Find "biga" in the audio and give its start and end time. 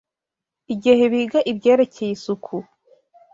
1.11-1.39